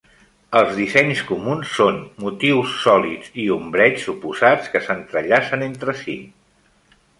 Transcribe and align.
Els 0.59 0.69
dissenys 0.77 1.19
comuns 1.31 1.73
són 1.79 1.99
motius 2.23 2.73
sòlids 2.87 3.29
i 3.45 3.47
ombreigs 3.57 4.09
oposats 4.15 4.75
que 4.77 4.83
s'entrellacen 4.89 5.69
entre 5.71 5.99
si. 6.05 6.19